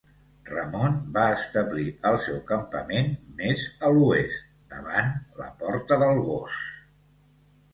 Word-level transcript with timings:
Ramon 0.51 0.95
va 1.17 1.25
establir 1.33 1.83
el 2.11 2.17
seu 2.23 2.39
campament 2.53 3.11
més 3.41 3.67
a 3.89 3.93
l'oest, 3.99 4.49
davant 4.73 5.13
la 5.43 5.51
Porta 5.61 5.99
del 6.07 6.25
Gos. 6.31 6.61